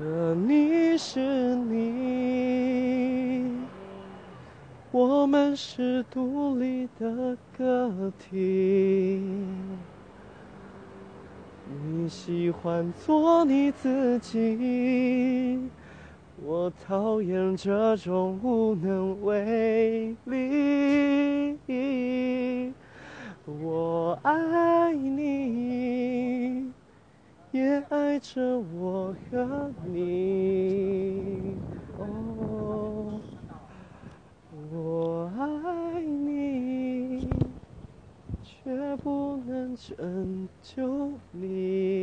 [0.00, 1.20] 可你是
[1.56, 3.44] 你，
[4.90, 9.20] 我们是独立的个体。
[11.92, 15.68] 你喜欢做你自己，
[16.46, 21.58] 我讨厌这种无能为力。
[23.44, 25.69] 我爱你，
[27.88, 31.56] 爱着我和你。
[31.98, 33.20] 哦，
[34.72, 37.28] 我爱你，
[38.42, 41.99] 却不能拯救你。